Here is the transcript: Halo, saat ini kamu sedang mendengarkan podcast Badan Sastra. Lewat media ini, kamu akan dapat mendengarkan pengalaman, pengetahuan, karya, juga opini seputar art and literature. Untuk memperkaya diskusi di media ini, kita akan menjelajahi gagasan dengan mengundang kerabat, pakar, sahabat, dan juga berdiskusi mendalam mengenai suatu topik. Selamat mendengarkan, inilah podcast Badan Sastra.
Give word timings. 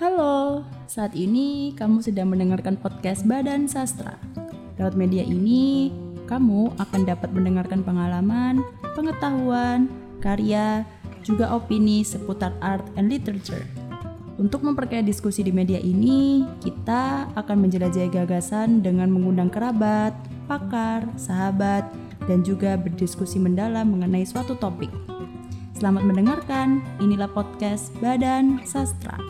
Halo, 0.00 0.64
saat 0.88 1.12
ini 1.12 1.76
kamu 1.76 2.00
sedang 2.00 2.32
mendengarkan 2.32 2.80
podcast 2.80 3.28
Badan 3.28 3.68
Sastra. 3.68 4.16
Lewat 4.80 4.96
media 4.96 5.20
ini, 5.20 5.92
kamu 6.24 6.72
akan 6.80 7.00
dapat 7.04 7.28
mendengarkan 7.28 7.84
pengalaman, 7.84 8.64
pengetahuan, 8.96 9.92
karya, 10.24 10.88
juga 11.20 11.52
opini 11.52 12.00
seputar 12.08 12.56
art 12.64 12.88
and 12.96 13.12
literature. 13.12 13.60
Untuk 14.40 14.64
memperkaya 14.64 15.04
diskusi 15.04 15.44
di 15.44 15.52
media 15.52 15.76
ini, 15.76 16.48
kita 16.64 17.28
akan 17.36 17.68
menjelajahi 17.68 18.16
gagasan 18.16 18.80
dengan 18.80 19.12
mengundang 19.12 19.52
kerabat, 19.52 20.16
pakar, 20.48 21.04
sahabat, 21.20 21.84
dan 22.24 22.40
juga 22.40 22.80
berdiskusi 22.80 23.36
mendalam 23.36 23.92
mengenai 23.92 24.24
suatu 24.24 24.56
topik. 24.56 24.88
Selamat 25.76 26.08
mendengarkan, 26.08 26.80
inilah 26.96 27.28
podcast 27.28 27.92
Badan 28.00 28.64
Sastra. 28.64 29.20